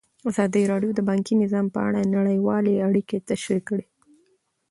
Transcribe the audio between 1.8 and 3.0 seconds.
اړه نړیوالې